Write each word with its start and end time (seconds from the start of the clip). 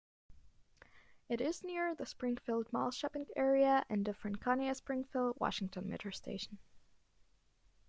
It 1.29 1.39
is 1.41 1.63
near 1.63 1.93
the 1.93 2.07
Springfield 2.07 2.73
Mall 2.73 2.89
shopping 2.89 3.27
area 3.35 3.85
and 3.87 4.03
the 4.03 4.15
Franconia-Springfield 4.15 5.35
Washington 5.39 5.87
Metro 5.87 6.09
station. 6.09 6.57